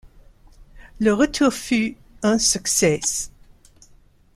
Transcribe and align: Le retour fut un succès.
Le 0.99 1.11
retour 1.13 1.53
fut 1.53 1.95
un 2.23 2.39
succès. 2.39 3.01